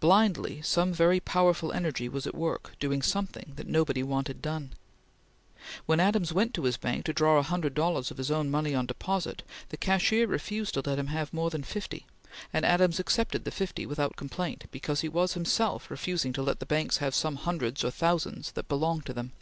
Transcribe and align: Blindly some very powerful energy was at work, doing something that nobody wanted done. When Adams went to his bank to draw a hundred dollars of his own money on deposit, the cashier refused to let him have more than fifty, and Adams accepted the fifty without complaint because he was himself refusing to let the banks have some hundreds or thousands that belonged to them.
Blindly 0.00 0.60
some 0.60 0.92
very 0.92 1.18
powerful 1.18 1.72
energy 1.72 2.06
was 2.06 2.26
at 2.26 2.34
work, 2.34 2.74
doing 2.78 3.00
something 3.00 3.54
that 3.56 3.66
nobody 3.66 4.02
wanted 4.02 4.42
done. 4.42 4.74
When 5.86 5.98
Adams 5.98 6.30
went 6.30 6.52
to 6.52 6.64
his 6.64 6.76
bank 6.76 7.06
to 7.06 7.14
draw 7.14 7.38
a 7.38 7.42
hundred 7.42 7.72
dollars 7.72 8.10
of 8.10 8.18
his 8.18 8.30
own 8.30 8.50
money 8.50 8.74
on 8.74 8.84
deposit, 8.84 9.42
the 9.70 9.78
cashier 9.78 10.26
refused 10.26 10.74
to 10.74 10.82
let 10.84 10.98
him 10.98 11.06
have 11.06 11.32
more 11.32 11.48
than 11.48 11.62
fifty, 11.62 12.04
and 12.52 12.66
Adams 12.66 13.00
accepted 13.00 13.44
the 13.46 13.50
fifty 13.50 13.86
without 13.86 14.14
complaint 14.14 14.64
because 14.70 15.00
he 15.00 15.08
was 15.08 15.32
himself 15.32 15.90
refusing 15.90 16.34
to 16.34 16.42
let 16.42 16.60
the 16.60 16.66
banks 16.66 16.98
have 16.98 17.14
some 17.14 17.36
hundreds 17.36 17.82
or 17.82 17.90
thousands 17.90 18.52
that 18.52 18.68
belonged 18.68 19.06
to 19.06 19.14
them. 19.14 19.32